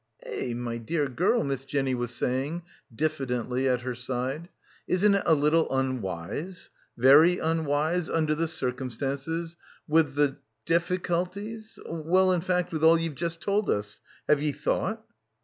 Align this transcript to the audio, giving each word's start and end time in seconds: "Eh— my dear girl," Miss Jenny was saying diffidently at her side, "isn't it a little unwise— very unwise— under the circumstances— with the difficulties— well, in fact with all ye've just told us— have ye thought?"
"Eh— 0.23 0.53
my 0.55 0.77
dear 0.77 1.07
girl," 1.07 1.43
Miss 1.43 1.63
Jenny 1.63 1.93
was 1.93 2.09
saying 2.09 2.63
diffidently 2.91 3.69
at 3.69 3.81
her 3.81 3.93
side, 3.93 4.49
"isn't 4.87 5.13
it 5.13 5.21
a 5.27 5.35
little 5.35 5.71
unwise— 5.71 6.71
very 6.97 7.37
unwise— 7.37 8.09
under 8.09 8.33
the 8.33 8.47
circumstances— 8.47 9.57
with 9.95 10.15
the 10.15 10.37
difficulties— 10.65 11.77
well, 11.87 12.31
in 12.31 12.41
fact 12.41 12.73
with 12.73 12.83
all 12.83 12.97
ye've 12.97 13.13
just 13.13 13.41
told 13.41 13.69
us— 13.69 14.01
have 14.27 14.41
ye 14.41 14.51
thought?" 14.51 15.05